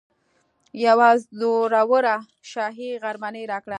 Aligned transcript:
یوه 0.85 1.09
زوروره 1.39 2.15
شاهي 2.51 2.89
غرمنۍ 3.03 3.43
راکړه. 3.51 3.69